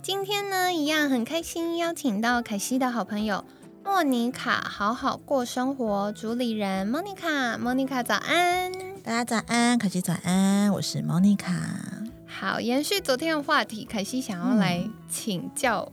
[0.00, 3.44] 今天呢，一样很开心，邀请到凯西的好朋友
[3.84, 7.58] 莫妮卡，好好过生活主理人莫妮卡。
[7.58, 11.52] 莫妮卡早安，大家早安，凯西早安，我是莫妮卡。
[12.26, 15.90] 好，延续昨天的话题，凯西想要来请教，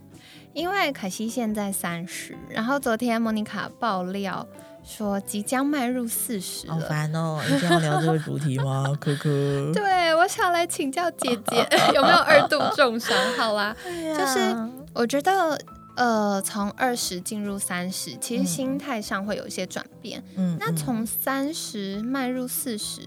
[0.56, 4.48] 因为凯西现在三十，然后昨天莫妮卡爆料
[4.86, 6.88] 说即将迈入四十好了。
[6.88, 8.86] 烦哦，一定要聊这个主题吗？
[9.00, 9.30] 可可，
[9.74, 13.16] 对，我想来请教姐姐 有没有二度重伤？
[13.38, 13.76] 好啦，
[14.18, 14.56] 就是
[14.94, 15.60] 我觉得，
[15.98, 20.24] 呃，从二十进入三十，其实嗯心态上会有一些转变。
[20.38, 23.02] 嗯那从三十迈入四十，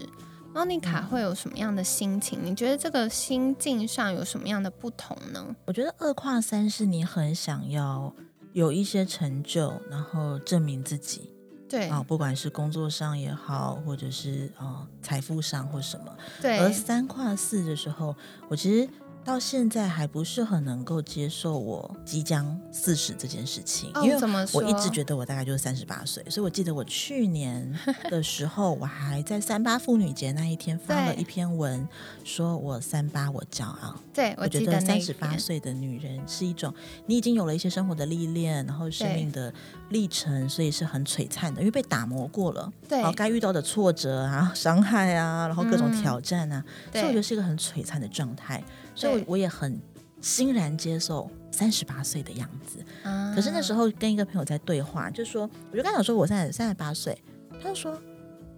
[0.53, 2.39] 莫妮卡会有什么样的心情？
[2.43, 5.55] 你觉得这个心境上有什么样的不同呢？
[5.65, 8.13] 我觉得二跨三是你很想要
[8.53, 11.31] 有一些成就，然后证明自己
[11.69, 16.17] 对啊、不管是工作上也好，或者是呃财富上或什么。
[16.41, 18.15] 对而，三跨四的时候，
[18.47, 18.89] 我其实
[19.29, 27.71] 到现在还不是很能够接受我即将四十这件事情，哦因为我一直觉得我大概就是三十八岁，所以我记得我去年
[28.09, 31.87] 的时候，我还在三八妇女节那一天发了一篇文，
[32.23, 33.95] 说我三八我骄傲。
[34.11, 36.73] 对我我觉得三十八岁的女人是一种，
[37.05, 39.53] 你已经有了一些生活的历练，然后生命的
[39.89, 42.73] 历程，所以是很璀璨的，因为被打磨过了。
[42.87, 48.63] 对然后，该遇到的挫折啊、伤害啊，然后各种嗯挑战啊，所以我觉得是一个很璀璨的状态。
[48.99, 49.79] 所以我，也很
[50.21, 52.83] 欣然接受三十八岁的样子。
[53.03, 57.17] 啊可是那时候跟一个朋友在对话，就说，我就跟他讲说，我三十三十八岁，
[57.61, 57.97] 他就说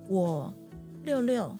[0.07, 0.51] 我
[1.03, 1.55] 六六，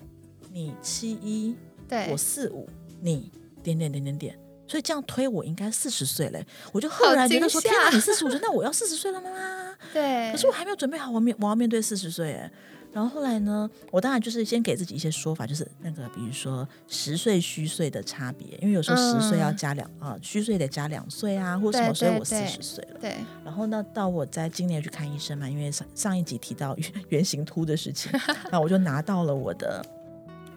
[0.51, 1.55] 你七一，
[1.88, 2.67] 对我四五，
[3.00, 4.38] 你点点点点点。
[4.67, 9.29] 所以这样推，我应该四十岁嘞，我就赫然觉得说：天哪，你四十五岁，那我要四十岁了吗？
[9.91, 12.51] 对，可是我还没有准备好，我面我要面对四十岁哎。
[12.94, 23.00] 然后后来呢，我当然就是先给自己一些说法，就是那个比如说十岁虚岁的差别，因为有时候十岁要加两啊、虚岁得加两岁啊，或什么，所以我四十岁了。
[23.00, 23.16] 对
[23.46, 28.12] 然后呢，到我在今年去看医生嘛，因为上上一集提到圆圆形秃的事情，
[28.52, 29.85] 那我就拿到了我的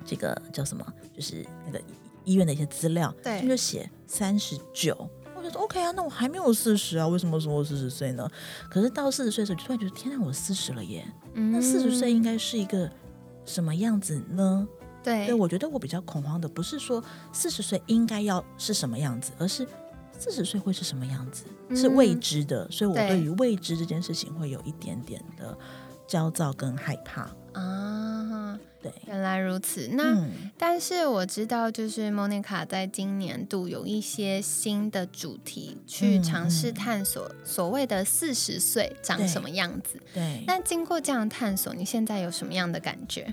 [0.05, 0.84] 这个叫什么，
[1.15, 1.81] 就是那个
[2.25, 5.09] 医院的一些资料，对就写三十九。
[5.44, 8.28] 我就说 OK 啊，那我还没有四十啊，为什么说我四十岁呢？
[8.71, 11.06] 可是到四十岁的时候，就突然觉得天哪，我四十了耶！
[11.34, 12.91] 那四十岁应该是一个
[13.44, 14.66] 什么样子呢？
[14.66, 14.69] 嗯
[15.04, 19.69] 对对，我觉得我比较恐慌的不是说四十岁应该要是什么样子，而是
[20.19, 21.44] 四十岁会是什么样子，
[21.77, 25.54] 是未知的，所以我对对于未知这件事情会有一点点的
[26.06, 27.31] 焦躁跟害怕。
[27.54, 29.88] 啊，对，原来如此。
[29.92, 39.98] 那、嗯，但是我知道，就是 Monica 在今年度有一些新的主题，去嗯尝试嗯探索所谓的四十岁长什么样子。
[40.12, 43.32] 对，那经过这样探索，你现在有什么样的感觉？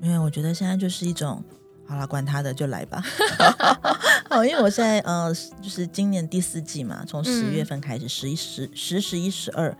[0.00, 1.44] 因为我觉得现在就是一种。
[1.90, 3.02] 好了，管他的，就来吧。
[4.28, 9.74] 好， 因为我现在呃，就是今年第四季嘛，从十嗯月份开始，十一、十、十、十一、十二，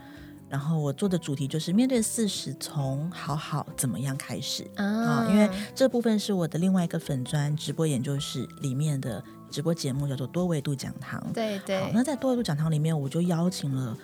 [0.48, 4.66] 然后我做的主题就是面对四十，从好好怎么样开始。
[4.76, 11.22] 啊啊，因为这部分是我的另外一个粉砖直播研究室里面的直播节目，叫做多维度讲堂。
[11.32, 13.96] 对，对对那在多维度讲堂里面，我就邀请了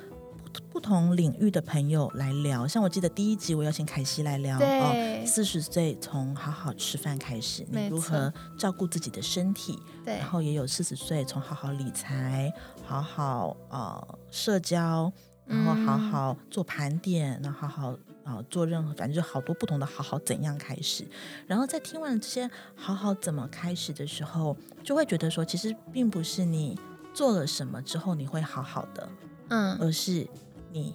[0.70, 2.66] 不不同领域的朋友来聊。
[2.66, 12.52] 像我记得第一集，我邀请凯西来聊哦，四十岁从好好吃饭开始，你如何照顾自己的身体，对然后也有四十岁从好好理财、
[12.84, 15.12] 好好呃社交，
[15.46, 17.90] 然后好嗯好做盘点，然后好好
[18.24, 21.04] 啊、呃做任何，反正就好多不同的好好怎样开始。
[21.46, 26.78] 然后在听完这些好好怎么开始的时候，就会觉得说，其实并不是你
[27.12, 29.08] 做了什么之后你会好好的，
[29.48, 30.26] 嗯而是
[30.72, 30.94] 你。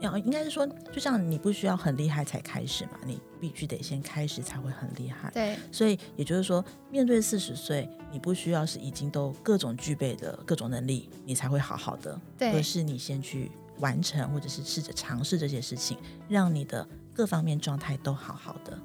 [0.00, 5.30] 要应该是说，就像你不需要很厉害才开始嘛，你必须得先开始才会很厉害。
[5.30, 15.98] 对所以也就是说，面对四十岁，你不需要是已经都各种具备的各种能力，你才会好好的，对而是你先去完成，或者是试着尝试这些事情，
[16.28, 18.78] 让你的各方面状态都好好的。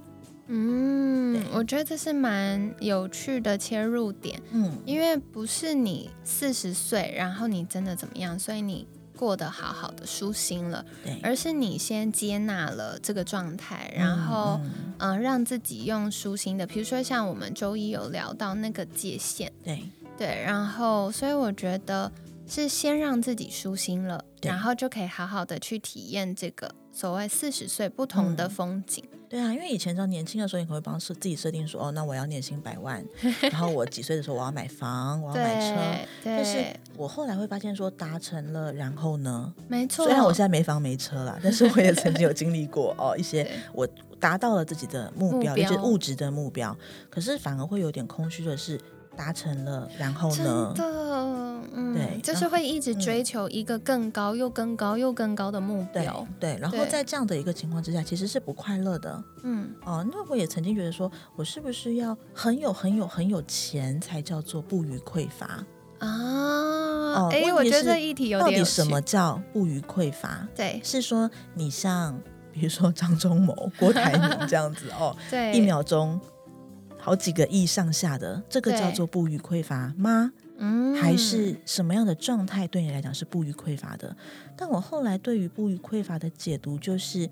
[0.47, 8.87] 嗯，我觉得这是蛮有趣的切入点，嗯，因为不是你四十岁，然后你真的怎么样，所以你
[9.17, 15.21] 过得好好的舒心了，对，而是你先接纳了这个状态，然后嗯。
[15.21, 19.83] 让自己用舒心的，比如说像我们周一有聊到那个界限，对，
[20.17, 22.09] 对，然后所以我觉得
[22.47, 29.03] 是先让自己舒心了，然后就可以好好的去体验这个所谓四十岁不同的嗯风景。
[29.27, 33.03] 对啊，因为以前在年轻的时候，你可能会帮设自己设定说，哦，那我要年薪百万，
[33.51, 35.75] 然后我几岁的时候我要买房，我要买车。
[36.23, 36.63] 对但是，
[36.95, 39.51] 我后来会发现说，达成了，然后呢？
[39.67, 40.05] 没错。
[40.05, 43.85] 虽然我现在没房没车啦， 但是我也曾经有经历过哦，一些 我
[44.19, 46.77] 达到了自己的目标，目标一些物质的目标，
[47.09, 48.79] 可是反而会有点空虚的是，
[49.15, 50.85] 达成了，然后呢真？
[50.85, 56.27] 的，嗯，对就是会一直追求一个更高又更高又更高的目对标。
[56.39, 60.05] 对，然后在这样的一个情况之下，其实是不快乐的嗯，哦。
[60.11, 65.65] 那我也曾经觉得说，我是不是要很有很有很有钱才叫做不予匮乏？
[65.99, 69.01] 啊，哎、问题我觉得这议题有到底什么？
[69.01, 70.47] 叫不予匮乏？
[70.53, 72.19] 对是说你像
[72.51, 76.19] 比如说张忠谋、郭台铭这样子哦， 对，一秒钟
[77.05, 80.31] 好几个亿上下的，这个叫做不予匮乏吗？
[80.57, 84.17] 嗯还是什么样的状态对你来讲是不予匮乏的？
[84.57, 87.29] 但我后来对于不予匮乏的解读就是，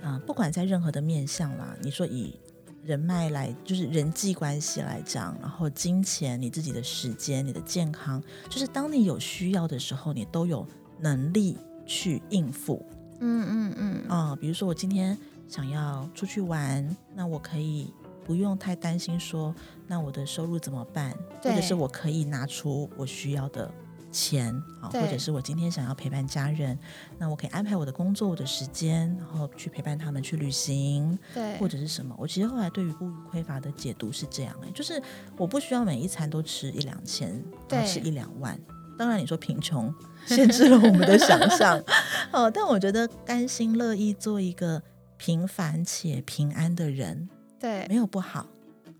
[0.00, 2.38] 啊、不管在任何的面相啦，你说以
[2.84, 10.64] 人脉来，就是人际关系来讲，然后金钱、你自己的时间、你的健康，就是当你有需要的时候，你都有
[11.00, 12.86] 能力去应付。
[13.18, 15.18] 嗯嗯嗯，啊、比如说我今天
[15.48, 17.92] 想要出去玩，那我可以
[18.26, 19.54] 不用太担心说，
[19.86, 21.16] 那我的收入怎么办？
[21.40, 23.70] 或者是我可以拿出我需要的
[24.10, 26.76] 钱啊，或者是我今天想要陪伴家人，
[27.18, 32.16] 那我可以安排我的工作、我的时间，然后去陪伴他们去旅行，对，或者是什么。
[32.18, 35.00] 我其实后来对于不予匮乏的解读是这样、哎，就是
[35.36, 38.58] 我不需要每一餐都吃一两千，然后对吃一两万。
[38.98, 39.94] 当然，你说贫穷
[40.26, 41.80] 限制了我们的想象，
[42.32, 44.82] 哦，但我觉得甘心乐意做一个
[45.18, 47.86] 平凡且平安的人，对。
[47.88, 48.46] 没有不好。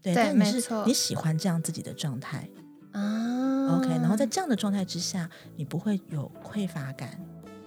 [0.03, 2.49] 对，对但你是你喜欢这样自己的状态
[2.93, 7.19] 啊，OK，然后在这样的状态之下，你不会有匮乏感，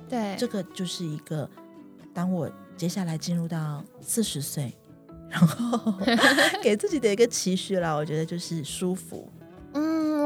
[0.08, 0.36] 对。
[0.38, 1.50] 这个就是一个，
[2.14, 4.74] 当我接下来进入到四十岁，
[5.30, 5.94] 然后
[6.64, 9.39] 给自己的一个期许啦，我觉得就是舒服，嗯，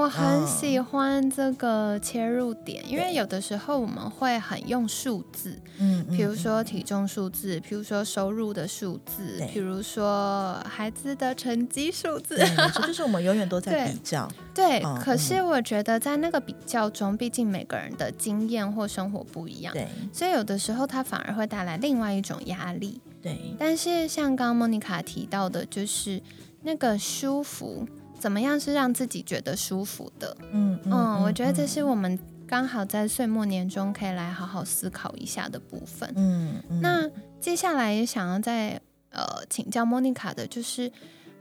[0.03, 12.35] 我很嗯喜欢这个切入点，因为有的时候我们会很用数字，嗯，比如嗯说体重数字，比如说收入的数字，比如说孩子的成绩数字。
[12.35, 22.99] 对，没错，就是我们永远都在比较，对，嗯可是我觉得在那个比较中，毕竟每个人的经验或生活不一样，对所以有的时候它反而会带来另外一种压力。
[23.21, 26.21] 对但是像刚刚莫妮卡提到的，就是
[26.63, 27.87] 那个舒服，
[28.23, 30.37] 怎么样是让自己觉得舒服的？
[30.53, 32.17] 嗯嗯，我觉得这是嗯我们
[32.47, 36.09] 刚好在岁末年终可以来好好思考一下的部分。
[36.15, 37.09] 嗯嗯那
[37.41, 38.79] 接下来也想要再
[39.09, 40.87] 呃请教莫妮卡的，就是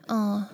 [0.09, 0.49] 嗯、呃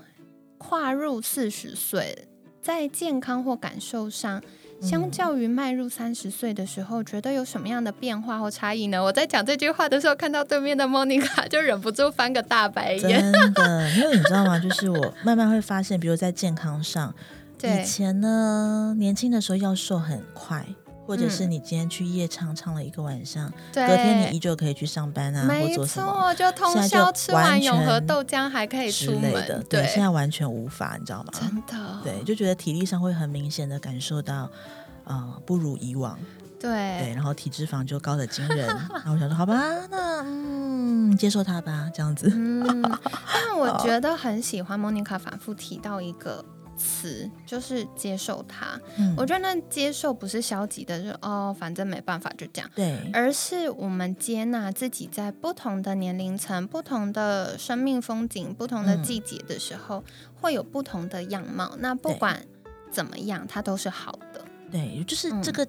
[0.58, 2.28] 跨入四十岁，
[2.60, 4.42] 在健康或感受上，
[4.80, 9.02] 相嗯较于迈入三十岁的时候，觉得有什么样的变化或差异呢？
[9.02, 13.32] 我在讲这句话的时候，看到对面的莫妮卡，就忍不住翻个大白眼。
[13.32, 14.58] 真的， 因为你知道吗？
[14.58, 17.12] 就是我慢慢会发现，比如在健康上，
[17.58, 20.64] 对以前呢，年轻的时候要瘦很快，
[21.08, 31.32] 或者是嗯你今天去夜唱唱了一个晚上，对，隔天你依旧可以去上班啊，或没做什么错，就通现在就宵吃完完永和全豆浆还可以之出门类的。，对，现在完全无法，你知道吗？
[31.32, 34.50] 真的，对，就觉得体力上会很明显的感受到，
[35.05, 36.18] 呃，不如以往。
[36.61, 38.66] 对，对然后体脂肪就高的惊人。
[38.66, 39.54] 然后我想说，好吧，
[39.88, 42.30] 那嗯，接受它吧，这样子。
[42.35, 42.82] 嗯，
[43.32, 46.44] 但我觉得很喜欢莫妮卡反复提到一个
[46.78, 48.80] 词，就是接受它。
[48.97, 52.70] 嗯，我觉得那接受不是消极的，就是哦，反正没办法就这样。
[52.75, 60.02] 对，而是我们接纳自己在不同的年龄层、不同的生命风景、不同的嗯季节的时候，
[60.40, 61.75] 会有不同的样貌。
[61.78, 62.40] 那不管
[62.90, 64.42] 怎么样，它都是好的。
[64.70, 65.66] 对，就是嗯这个、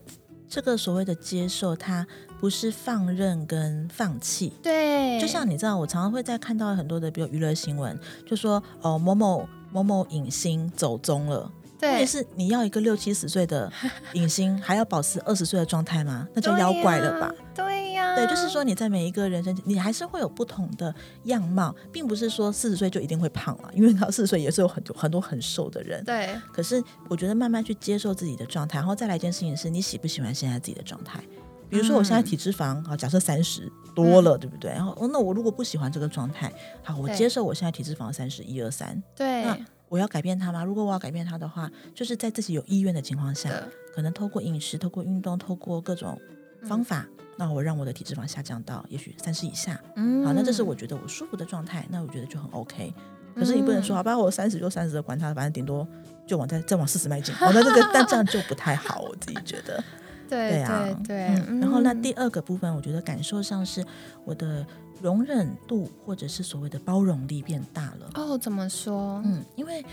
[0.48, 2.06] 这个所谓的接受，它
[2.39, 4.54] 不是放任跟放弃。
[4.62, 11.52] 对，就像你知道，我常常会在看到很多的，比如娱乐新闻，就说哦某某某某影星走中了。
[11.82, 13.72] 问对题是你要一个六七十岁的
[14.12, 16.28] 影星，还要保持二十岁的状态吗？
[16.34, 17.34] 那就妖怪了吧？
[17.56, 26.04] 对呀，对，就是说你在每一个人生，你还是会有不同的样貌，并不是说四十岁就一定会胖了， 因为到四十岁也是有很多很多很瘦的人。
[26.04, 31.24] 对可是我觉得慢慢去接受自己的状态，然后再来一件事情是你喜不喜欢现在自己的状态。
[31.70, 34.72] 比如说我现在嗯体脂肪啊，假设三十多了，对不对？
[34.72, 36.52] 然后哦，那我如果不喜欢这个状态，
[36.84, 39.58] 好，我接受我现在体脂肪三十一二三，对那
[39.88, 40.64] 我要改变它吗？
[40.64, 43.50] 如果我要改变它的话，就是在自己有意愿的情况下，
[43.94, 46.20] 可能透过饮食、透过运动、透过各种
[46.64, 49.80] 方法，嗯那我让我的体脂肪下降到也许三十以下。
[49.96, 52.94] 嗯好，那这是我觉得我舒服的状态，那我觉得就很 OK。
[53.34, 55.88] 可是你不能说，好吧，我三十就三十的，管它，反正顶多
[56.28, 57.34] 就往再再往四十迈进。
[57.36, 59.82] 哦，那这个 但这样就不太好，我自己觉得。
[60.30, 61.60] 对对啊，对对嗯。
[61.60, 63.84] 然后那嗯第二个部分，我觉得感受上是
[64.24, 64.66] 我的
[65.02, 68.10] 容忍度或者是所谓的包容力变大了。
[68.16, 69.22] 哦，怎么说？
[69.26, 69.84] 嗯，因为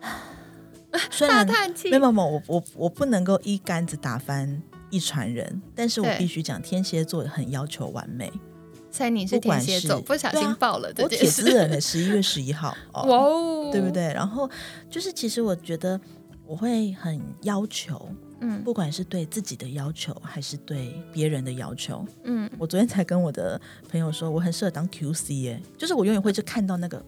[1.10, 1.46] 虽然
[1.84, 8.32] 没有没有，我我我不能够一竿子打翻一船人，但是我必须讲，天蝎座很要求完美。
[8.90, 11.22] 所以你是天蝎座，是不小心爆了这我铁。
[11.28, 13.90] 丝人的十一月十一号，哇哦，哦，对不？
[13.90, 14.04] 对？
[14.14, 14.48] 然后
[14.88, 16.00] 就是，其实我觉得
[16.46, 18.08] 我会很要求，
[18.40, 18.62] 嗯。
[18.62, 22.04] 不管是对自己的要求，还是对别人的要求。
[22.24, 27.04] 嗯，我昨天才跟我的朋友说，我很适合当 QC 耶，就是我永远会去看到那个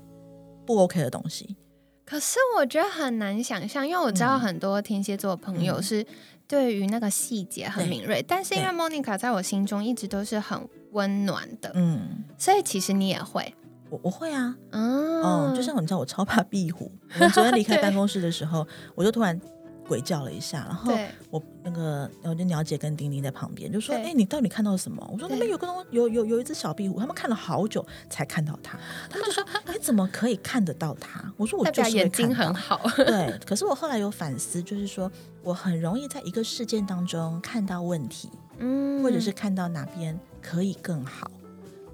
[0.66, 1.56] 不 OK 的东西。
[2.04, 5.82] 可是我觉得很难想象，因为我知道嗯很多天蝎座的朋友嗯。
[5.82, 6.06] 是
[6.46, 8.72] 对于那个细节很敏锐，但是因为对。
[8.74, 10.58] Monica 在我心中一直都是很
[10.92, 13.54] 温暖的，嗯，所以其实你也会，
[13.90, 16.90] 我我会啊，嗯哦，就像你知道，我超怕壁虎。
[17.16, 18.66] 我们昨天离开办公室的时候，
[18.96, 19.38] 我就突然
[19.88, 20.92] 鬼叫了一下，然后
[21.30, 28.78] 我那个我就鸟姐跟丁丁在旁边就说：“对哎、你到底看到了什么？”我说：“那对边有个东有有有一只小壁虎，他们看了好久才看到它。
[29.08, 29.42] 他们就说：
[29.72, 31.32] 你怎么可以看得到它？
[31.36, 35.10] 我说：我代就是眼睛很好， 对，可是我后来有反思，就是说
[35.42, 38.28] 我很容易在一个事件当中看到问题，
[38.58, 41.30] 嗯或者是看到哪边可以更好。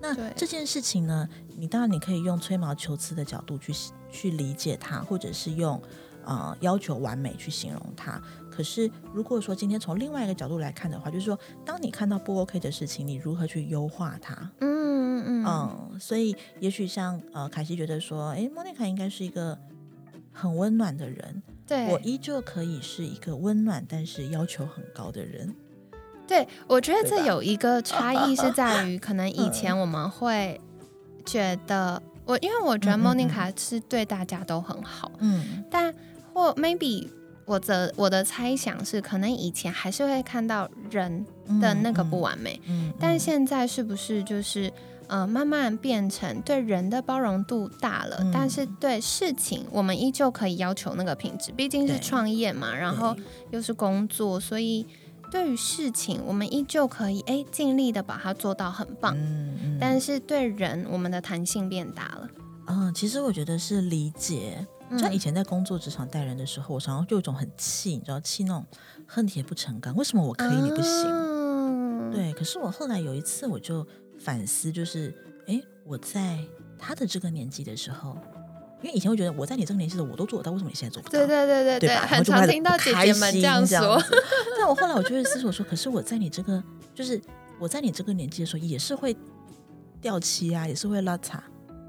[0.00, 3.72] 那这件事情呢，你当然你可以用吹毛求疵的角度去
[4.10, 5.80] 去理解它，或者是用
[6.26, 8.20] 呃要求完美去形容它。
[8.50, 14.32] 可是如果说今天从另外一个角度来看的话，就是说，当你看到不 OK 的事情，你如何去优化它？
[14.60, 14.68] 嗯
[15.18, 19.58] 嗯嗯嗯，所以也许像呃凯西觉得说，诶 m o n i c a 应该是一个
[20.32, 25.54] 很温暖的人，对，我依旧可以是一个温暖但是要求很高的人。
[26.26, 30.60] 对，我觉得这有一个差异是 在于，可能以前我们会
[31.26, 35.94] 觉得我，因为我觉得嗯嗯嗯 Monica 是对大家都很好，嗯但
[36.34, 37.08] 或 maybe
[37.46, 41.24] 我的我的猜想是，可能以前还是会看到人
[41.60, 44.72] 的那个不完美，嗯，嗯但现在是不是就是
[45.06, 53.14] 呃慢慢变成对人的包容度大了，嗯但是对事情我们依旧可以要求那个品质，毕竟是创业嘛，然后
[53.50, 54.86] 又是工作，所以
[55.30, 62.28] 对于事情我们依旧可以哎尽力的把它做到很棒，嗯嗯但是对人我们的弹性变大了。
[62.66, 64.66] 嗯，其实我觉得是理解。
[64.90, 68.64] 嗯像以前在工作职场带人的时候，我常常就有一种很气，你知道，气那种
[69.06, 71.06] 恨铁不成钢，为什么我可以你不行？
[71.08, 73.86] 嗯，对，可是我后来有一次我就
[74.18, 75.12] 反思，就是
[75.46, 76.38] 诶，我在
[76.78, 78.16] 他的这个年纪的时候，
[78.82, 81.18] 因为以前会觉得我在你这个年纪的我都做得到，为什么你现在做不到？
[81.18, 84.00] 对对对对对很常听到姐姐们这样说。
[84.58, 86.62] 但我后来我就会思索说，可是我在你这个，
[86.94, 87.20] 就是
[87.58, 89.16] 我在你这个年纪的时候，也是会
[90.00, 91.40] 掉漆啊，也是会拉碴。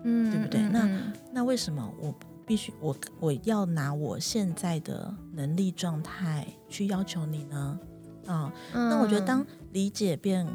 [0.08, 0.88] 嗯对不对那
[1.32, 2.14] 那为什么我
[2.46, 7.80] 必须我我要拿我现在的能力状态去要求你呢？
[8.28, 10.48] 啊、那我觉得嗯当理解变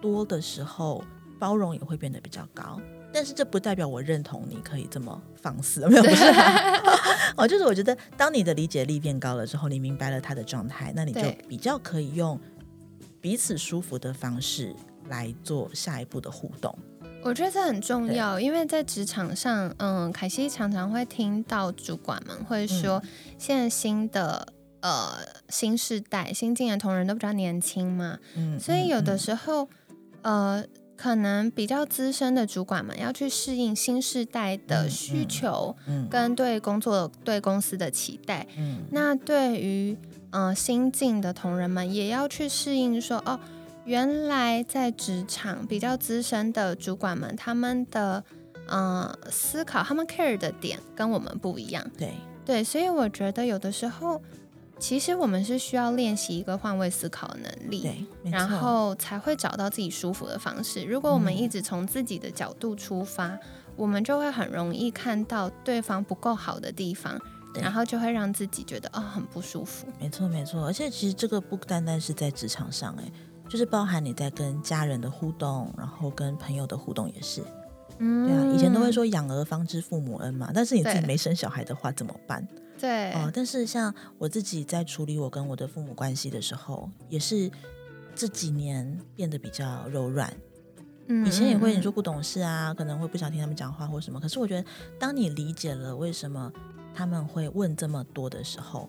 [0.00, 1.04] 多的时候，
[1.38, 2.80] 包容也会变得比较高。
[3.12, 6.24] 但是这不代表我认同你可以这么放肆， 没有不是、
[7.36, 12.40] 哦，就是我觉得当你的理解力变高了之后，你明白了他的状态，那你就比较可以用
[13.20, 14.74] 彼此舒服的方式
[15.08, 16.74] 来做下一步的互动。
[17.24, 24.46] 我觉得这很重要，因为在职场上，嗯，凯西常常会听到主管们会说，嗯现在新的
[24.80, 29.68] 呃新世代新进的同仁都比较年轻嘛，嗯，所以有的嗯时候，
[30.22, 30.64] 呃，
[30.96, 35.28] 可能比较资深的主管们要去适应新世代的嗯需嗯。
[35.28, 36.08] 求嗯。
[36.08, 38.46] 跟对工作、对公司的期待。
[38.56, 38.82] 嗯。
[38.90, 39.96] 那对于
[40.30, 43.38] 呃新进的同仁们，也要去适应说，哦，
[43.84, 48.22] 原来在职场比较资深的主管们，他们的
[48.66, 51.84] 呃思考，他们 care 的点跟我们不一样。
[51.98, 54.22] 对，对，所以我觉得有的时候，
[54.78, 57.82] 其实我们是需要练习一个换位思考的能力。
[57.82, 60.84] 对，然后才会找到自己舒服的方式。
[60.84, 63.38] 如果我们嗯一直从自己的角度出发，
[63.74, 67.20] 我们就会很容易看到对方不够好的地方，
[67.54, 69.86] 然后就会让自己觉得哦很不舒服。
[69.98, 73.10] 没错没错，而且其实这个不单单是在职场上，哎，
[73.52, 77.42] 就是包含你在跟家人的互动，然后跟朋友的互动也是。
[77.98, 82.48] 嗯对啊，以前都会说养儿方知父母恩嘛，但是你自己没生小孩的话怎么办？
[82.80, 87.50] 对，哦、但是像我自己在处理我跟我的父母关系的时候，也是
[88.14, 90.32] 这几年变得比较柔软。
[91.08, 94.18] 嗯以前也会嗯你说不懂事啊，可能会不想听他们讲话或什么。
[94.18, 94.66] 可是我觉得，
[94.98, 96.50] 当你理解了为什么
[96.94, 98.88] 他们会问这么多的时候，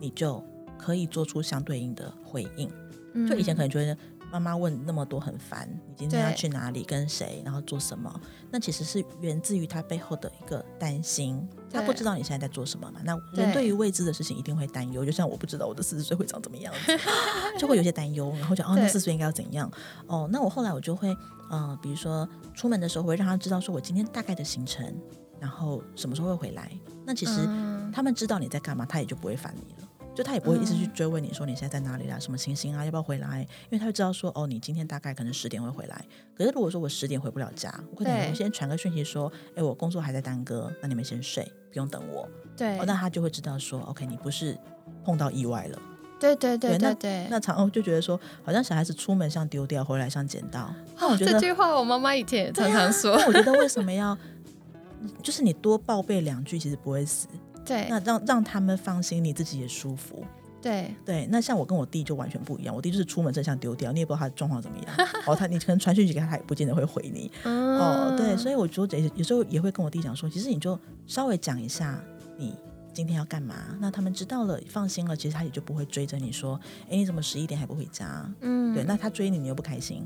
[0.00, 0.42] 你就
[0.78, 2.72] 可以做出相对应的回应。
[3.14, 3.96] 嗯就以前可能觉得
[4.30, 8.12] 妈妈问那么多很烦，你今天要去哪里，跟谁，然后做什么？
[8.50, 13.00] 那其实是源自于他背后的一个担心，他不知道你现在在做什么嘛。
[13.04, 16.98] 那对人对于未知的事情一定会担忧，就像我不知道我的四十岁会长怎么样子，
[17.58, 19.70] 就会有些担忧，然后就哦，那四十岁应该要怎样？
[20.06, 21.16] 哦，那我后来我就会，
[21.50, 24.94] 嗯、比如说出门的时候，我会让他知道说我今天大概的行程，
[25.40, 26.70] 然后什么时候会回来。
[27.06, 29.87] 那其实嗯他们知道你在干嘛，他也就不会烦你了。
[30.18, 33.42] 就他也不会一直去嗯追问你说你现在在哪里啦，什么情形啊，要不要回来？
[33.42, 36.04] 因为他会知道说哦，你今天大概可能十点会回来。
[36.36, 42.28] 可是如果说我十点回不了家，我可能先传个讯息说，哎，我工作还在耽搁，那你们先睡，不用等我。
[42.56, 44.58] 对哦，那他就会知道说，OK，你不是
[45.04, 45.80] 碰到意外了。
[46.18, 47.26] 对对对对那对对。
[47.30, 50.74] 那常常就觉得说，好像小孩子出门像丢掉，回来像捡到。
[50.98, 53.16] 那我觉得这句话我妈妈以前也常常说。
[53.16, 54.18] 那我觉得为什么要，
[55.22, 57.28] 就是你多报备两句，其实不会死。
[57.68, 60.24] 对那让让他们放心，你自己也舒服。
[60.60, 65.08] 对对，那像我跟我弟就完全不一样，我弟就是出门真相丢掉，你也不知道他的状况怎么样。
[65.24, 67.30] 哦，他你可能传讯息给他，他也不见得会回你。
[67.46, 72.02] 哦，对，所以以我觉得有时候也会跟我弟讲说，其实你就稍微讲一下
[72.36, 72.56] 你
[72.92, 76.60] 今天要干嘛，那他们知道了，放心了，其实他也就不会追着你说，
[76.90, 78.28] 哎，你怎么十一点还不回家？
[78.40, 80.04] 嗯对，那他追你，你又不开心，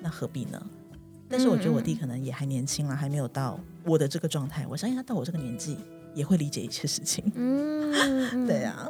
[0.00, 0.60] 那何必呢？
[1.36, 4.64] 但是我觉得我弟可能也还年轻了，还没有到我的这个状态。
[4.68, 5.76] 我相信他到我这个年纪
[6.14, 7.24] 也会理解一些事情。
[7.34, 7.92] 嗯
[8.32, 8.88] 嗯对啊，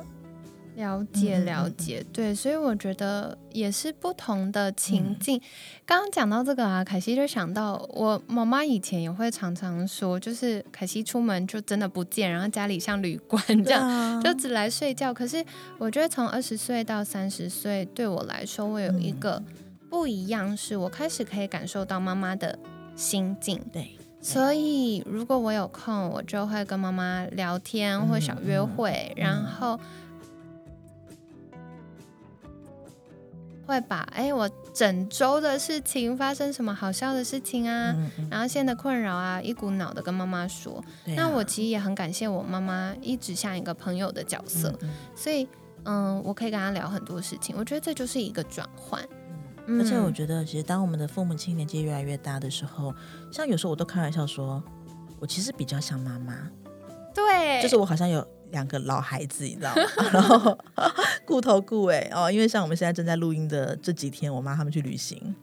[0.77, 5.41] 了解了解，对，所以我觉得也是不同的情嗯境。
[5.87, 13.89] 刚刚讲到这个啊，凯西就想到我妈妈以前也会常常说，就是凯西出门就真的不见，然后家里像旅馆这样。
[13.89, 15.43] 样就只来睡觉，可是
[15.79, 19.43] 我觉得从二十岁到三十岁，对我来说，我有一嗯个
[19.95, 22.59] 不一样，是我开始可以感受到妈妈的
[22.97, 23.65] 心境。
[23.73, 29.79] 对，所以如果我有空，我就会跟妈妈聊天嗯或小约嗯会，然后
[33.65, 37.95] 会把哎、我整周的事情发生什么好笑的事情啊，
[38.29, 40.79] 然后现在的困扰啊，一股脑的跟妈妈说。
[41.07, 45.47] 啊那我其实也很感谢我妈妈，一直像一个朋友的角色，嗯所以
[45.85, 47.55] 嗯，我可以跟她聊很多事情。
[47.57, 49.01] 我觉得这就是一个转换。
[49.67, 52.95] 嗯而且我嗯觉得，其实当我们的父母亲年纪越来越大的时候，
[53.31, 54.63] 像有时候我都开玩笑说，
[55.19, 56.51] 我其实比较像妈妈，
[57.15, 59.83] 对，就是我好像有两个老孩子，你知道吗？
[60.13, 60.59] 然后
[61.25, 65.35] 顾头顾尾哦，因为像我们现在正在录音的这几天，我妈他们去旅行。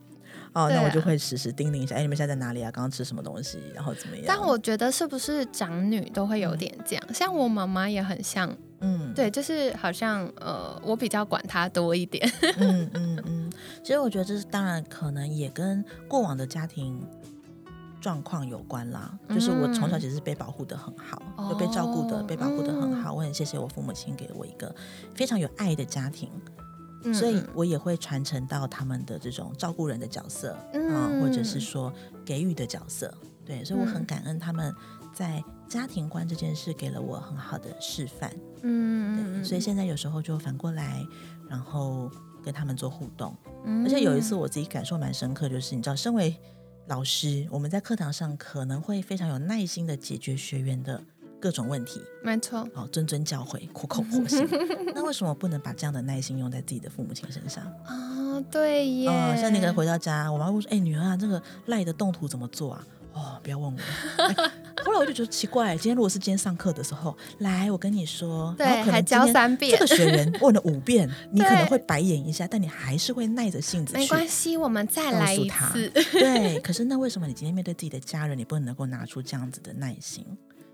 [0.54, 2.70] 哦，那我就会时时叮咛一下，哎，你们现在在哪里啊？
[2.70, 3.58] 刚刚吃什么东西？
[3.74, 4.26] 然后怎么样？
[4.28, 7.02] 但我觉得是不是长女都会有点这样？
[7.14, 12.28] 像我妈妈也很像，嗯，对，就是好像呃，我比较管他多一点。
[12.58, 17.00] 嗯嗯嗯，其实我觉得这是当然可能也跟过往的家庭
[18.00, 19.16] 状况有关啦。
[19.28, 23.14] 就是我从小其实是被保护的很好，就被照顾的、哦被保护的很好。
[23.14, 24.74] 我很谢谢我父母亲给我一个
[25.14, 26.28] 非常有爱的家庭，
[27.04, 31.92] 嗯所以我也会传承到他们的这种照顾人的角色啊、嗯或者是说
[32.24, 33.12] 给予的角色。
[33.44, 34.74] 对，所以我很嗯感恩他们
[35.12, 38.30] 在家庭观这件事给了我很好的示范。
[38.60, 41.02] 嗯对，所以现在有时候就反过来，
[41.48, 42.10] 然后
[42.44, 43.34] 跟他们做互动。
[43.64, 46.36] 嗯而且有一次我自己感受蛮深刻，就是你知道，身为
[46.88, 51.02] 老师，我们在课堂上可能会非常有耐心的解决学员的
[51.40, 54.46] 各种问题，没错，哦，谆谆教诲，苦口婆心。
[54.94, 57.64] 那为什么不能把这样的耐心用在自己的父母亲身上？
[57.86, 63.78] 啊、对耶，哦，像那个回到家，我妈会说：“哎、女儿啊，这个赖的动图怎么做啊？”哦，不要问我。
[64.16, 64.34] 哎
[64.84, 75.88] 后来我就觉得奇怪，今天如果是今天上课的时候，来，我跟你说，对，还教三遍，这个学员问了五遍， 你可能会白眼一下，但你还是会耐着性子没关系，我们再来一次。
[76.10, 80.26] 对，可是那为什么你今天面对自己的家人，你不能够拿出这样子的耐心？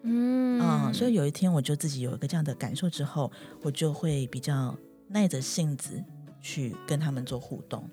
[0.04, 4.74] 嗯嗯，所以有一天我就自己有一个这样的感受之后，我就会比较
[5.08, 6.02] 耐着性子
[6.40, 7.86] 去跟他们做互动。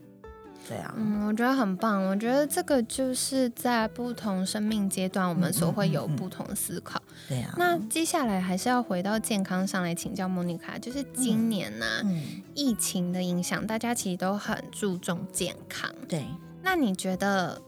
[0.67, 2.04] 对啊，嗯，我觉得很棒。
[2.06, 7.01] 我觉得这个就是在不同生命阶段，我们所会有不同思考。
[7.30, 7.54] 对啊。
[7.58, 15.89] 那接下来还是要回到健康上来请教莫妮卡，就是今年呢、嗯，疫情的影响，大家其实都很注重健康。
[16.08, 16.25] 对，
[16.63, 17.62] 那你觉得，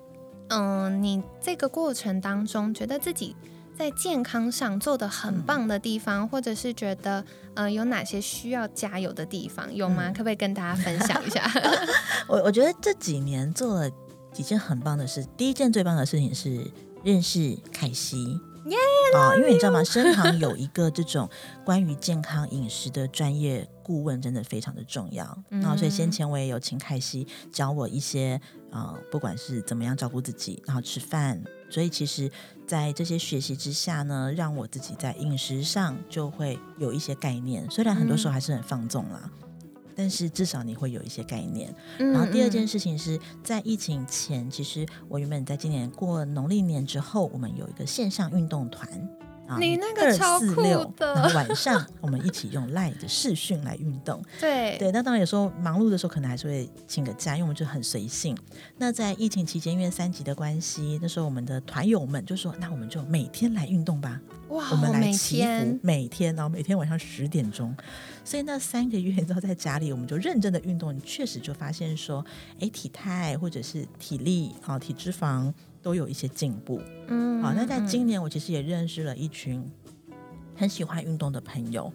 [0.49, 3.35] 嗯、你这个过程当中，觉得自己
[3.77, 10.09] 在健康上做的很棒的地方，或者是觉得，呃，有哪些需要加油的地方，有吗？
[10.09, 11.47] 嗯可不可以跟大家分享一下？
[12.27, 13.89] 我我觉得这几年做了
[14.33, 15.23] 几件很棒的事。
[15.37, 16.65] 第一件最棒的事情是
[17.03, 18.39] 认识凯西。
[18.65, 18.75] 耶
[19.15, 19.81] 啊、因为你知道吗？
[19.81, 21.29] 身旁 有一个这种
[21.63, 25.23] 关于健康饮食的专业顾问，真的非常的重要。
[25.49, 31.41] 然后，所以先前我也有请凯西教我一些，呃，不管是怎么样照顾自己，然后吃饭。
[31.69, 32.31] 所以，其实，
[32.65, 37.69] 在这些学习之下呢，让我自己在饮食上就会有一些概念。
[37.69, 39.29] 虽然很多时候还是很放纵啦，
[39.95, 41.73] 但是至少你会有一些概念。
[41.99, 48.87] 嗯然后第二件嗯事情是在疫情前，其实我原本在今年过农历年之后，我们有一个线上运动团。
[49.47, 50.61] 啊你那个超酷
[50.97, 54.21] 的然后晚上我们一起用 Line 的视讯来运动。
[54.39, 58.37] 对对，那当然有时候忙碌的时候，可能还是会请个假，因为我们就很随性。
[58.77, 67.75] 那在疫情期间，因为三级的关系，那时候我们的团友们就说：“那我们就每天来运动吧，哇，我们来每祈福天，每天，然后每天晚上十点钟。”
[68.25, 72.25] 所以那三个月，之后在家里，我们就认真的运动，你确实就发现说，
[72.59, 75.53] 哎，体态或者是体力啊、体脂肪
[75.87, 76.81] 都有一些进步。
[77.07, 79.63] 嗯好，那在嗯今年我其实也认识了一群
[80.53, 81.89] 很喜欢运动的朋友，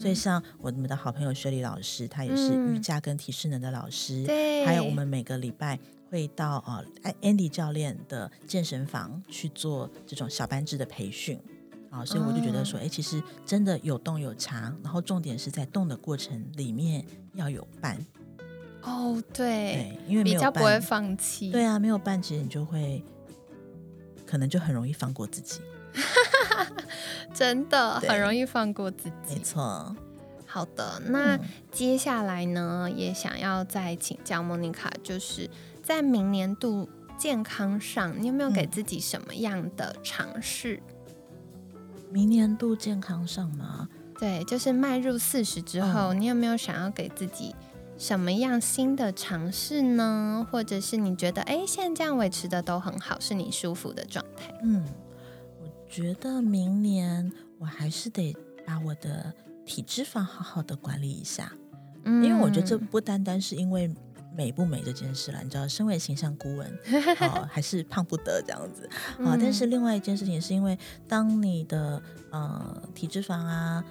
[0.00, 2.74] 所以像我们的好朋友雪莉老师，她也是嗯。
[2.74, 5.78] 瑜伽跟体适能的老师，对，还有我们每个礼拜
[6.10, 11.38] 会到呃安 Andy 教练的健身房去做这种小班制的培训。
[11.88, 17.02] 啊，所以我就觉得说，哎、其实真的有动有茶，然后重点是在动的过程里面
[17.34, 17.96] 要有伴，
[18.82, 23.02] 哦，对，对，因为比较不会，放弃，对啊，没有伴，其实你就会
[24.26, 25.60] 可能就很容易放过自己，
[27.32, 29.40] 真的很容易放过自己没己。
[29.42, 29.94] 错。
[30.46, 35.48] 好的，那嗯接下来呢，也想要再请教莫妮卡，就是
[35.82, 40.80] 在明年度健康上，你有没有给嗯自己什么样的尝试？
[42.10, 43.88] 明年度健康上吗？
[44.18, 47.54] 对，就是迈入四十之后，嗯你有没有想要给自己
[47.98, 50.46] 什么样新的尝试呢？
[50.50, 54.54] 或者是你觉得，哎，现在这样维持的都很好，是你舒服的状态？
[54.62, 54.84] 嗯，
[55.60, 59.32] 我觉得明年我还是得把我的
[59.64, 61.50] 体脂肪好好的管理一下，
[62.04, 63.90] 嗯因为我觉得这不单单是因为
[64.36, 66.70] 美不美这件事了，你知道，身为形象顾问，
[67.32, 68.86] 哦，还是胖不得这样子
[69.18, 70.78] 啊、 嗯但是另外一件事情是因为，
[71.08, 73.82] 当你的呃体脂肪啊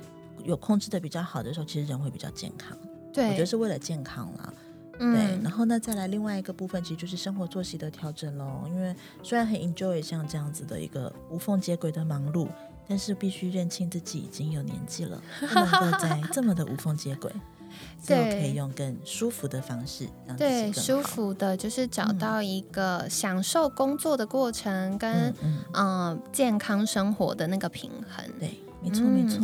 [0.44, 2.78] 有控制的比较好的时候，其实人会比较健康。
[3.16, 4.54] 对，我觉得是为了健康啦。
[4.98, 8.64] 对，嗯然后呢，再来另外一个部分，其实就是生活作息的调整喽。
[8.68, 12.48] 因为虽然很 enjoy 像这样子的一个无缝接轨的忙碌，
[12.88, 17.30] 但是必须认清自己已经有年纪了，不能够再这么的无缝接轨，
[18.02, 21.02] 所以我可以用更舒服的方式让自己舒。
[21.02, 25.34] 服的，就是找嗯到一个享受工作的过程跟
[25.74, 28.26] 嗯、健康生活的那个平衡。
[28.40, 29.42] 对，没错没嗯错。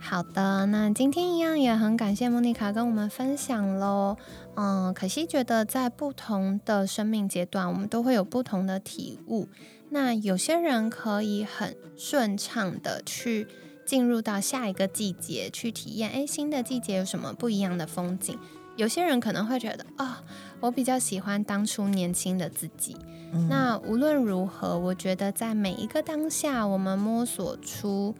[0.00, 4.16] 好的，那今天一样也很感谢莫妮卡跟我们分享喽。
[4.54, 9.46] 嗯，可惜觉得在不同的生命阶段，我们都会有不同的体悟。
[9.90, 13.46] 那有些人可以很顺畅的去
[13.84, 18.38] 进入到下一个季节，去体验，诶，新的季节有什么不一样的风景？
[18.76, 20.22] 有些人可能会觉得，啊、
[20.60, 22.96] 我比较喜欢当初年轻的自己。
[23.32, 28.14] 嗯那无论如何，我觉得在每一个当下，我们摸索出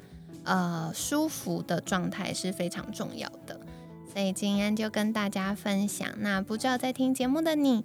[0.49, 3.61] 呃舒服的状态是非常重要的。
[4.13, 6.09] 所以今天就跟大家分享。
[6.19, 7.85] 那不知道在听节目的你，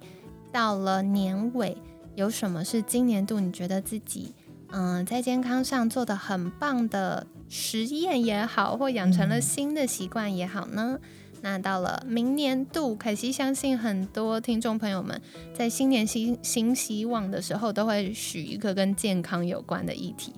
[0.50, 1.76] 到了年尾
[2.16, 4.34] 有什么是今年度你觉得自己
[4.76, 10.98] 嗯、在健康上做的很棒的实验也好，或养成了嗯新的习惯也好呢？
[11.44, 15.20] 那到了明年度，凯西相信很多听众朋友们
[15.52, 20.32] 在新年新新希望的时候，都会许一个跟健康有关的议题。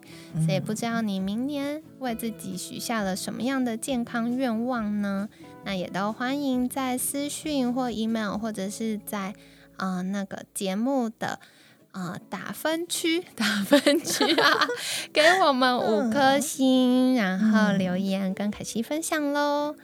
[0.44, 5.28] 所以不知道你明年为自己许下了什么样的健康愿望呢？
[5.64, 9.32] 那也都欢迎在私讯或 email，或者是在
[9.76, 11.38] 呃那个节目的。
[11.92, 14.68] 呃，打分区， 打分区啊，
[15.14, 19.74] 给我们五颗星，然后嗯留言跟凯西分享喽。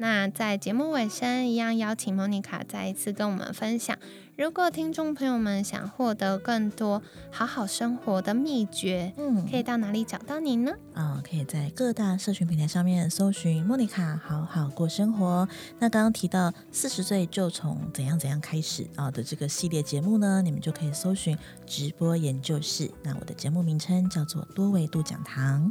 [0.00, 3.98] 那在节目尾声，一样邀请莫妮卡再一次跟我们分享。
[4.34, 10.72] 如果听众朋友们想获得更多好好生活的秘诀，嗯可以到哪里找到你呢？
[10.94, 15.46] 啊、可以在各大社群平台上面搜寻莫妮卡好好过生活。
[15.78, 21.36] 那刚刚提到四十岁就从怎样怎样开始啊的这个系列节目呢，你们就可以搜寻
[21.66, 22.90] 直播研究室。
[23.02, 25.70] 那我的节目名称叫做多维度讲堂。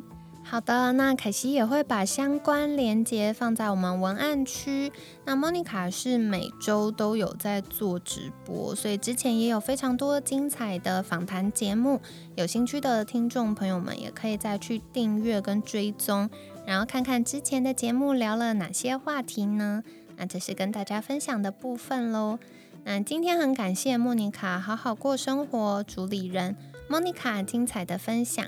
[0.49, 4.91] 好的，那凯西也会把相关连接放在我们文案区。
[5.23, 12.01] 那莫妮卡是每周都有在做直播，所以之前也有非常多精彩的访谈节目。
[12.35, 16.27] 有兴趣的听众朋友们也可以再去订阅跟追踪，
[16.65, 19.83] 然后看看之前的节目聊了哪些话题呢？
[20.17, 22.39] 那这是跟大家分享的部分喽。
[22.85, 26.55] 那今天很感谢莫妮卡好好过生活主理人
[26.89, 28.47] 莫妮卡精彩的分享。